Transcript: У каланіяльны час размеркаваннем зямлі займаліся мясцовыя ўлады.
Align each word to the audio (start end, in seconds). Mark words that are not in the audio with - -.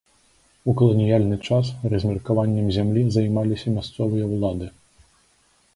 У 0.71 0.73
каланіяльны 0.79 1.37
час 1.47 1.65
размеркаваннем 1.95 2.73
зямлі 2.79 3.01
займаліся 3.19 3.67
мясцовыя 3.79 4.25
ўлады. 4.35 4.67